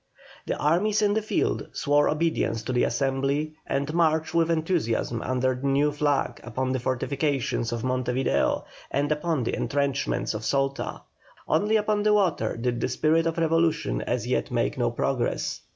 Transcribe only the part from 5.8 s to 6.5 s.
flag